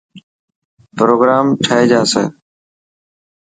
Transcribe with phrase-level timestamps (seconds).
[0.97, 2.23] پروگرام ٺهي جاسي.